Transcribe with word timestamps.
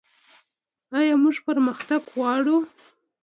آیا 0.97 1.15
موږ 1.23 1.35
پرمختګ 1.47 2.01
غواړو؟ 2.15 2.57